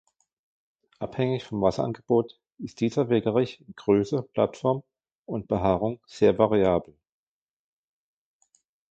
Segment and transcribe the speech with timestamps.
[0.97, 4.81] Abhängig vom Wasserangebot ist dieser Wegerich in Größe, Blattform
[5.27, 6.97] und Behaarung sehr variabel.